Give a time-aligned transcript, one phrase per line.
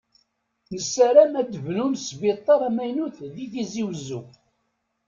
[0.73, 4.21] Nessaram ad bnun sbitaṛ amaynut di tizi wezzu.